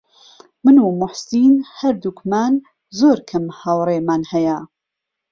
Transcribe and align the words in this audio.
من 0.63 0.75
و 0.83 0.85
موحسین 0.99 1.53
هەردووکمان 1.79 2.53
زۆر 2.99 3.17
کەم 3.29 3.45
هاوڕێمان 3.59 4.21
هەیە. 4.31 4.57